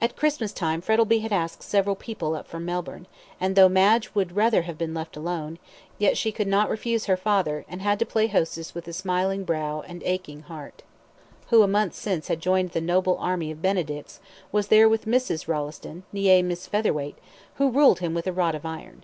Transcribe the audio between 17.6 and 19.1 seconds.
ruled him with a rod of iron.